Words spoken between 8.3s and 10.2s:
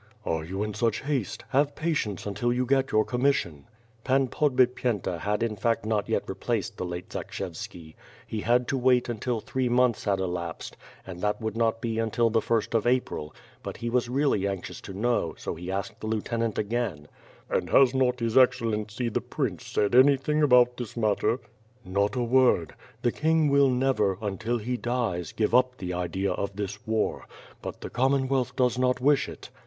had to wait until three months had